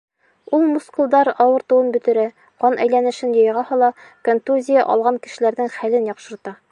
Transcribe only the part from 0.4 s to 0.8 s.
Ул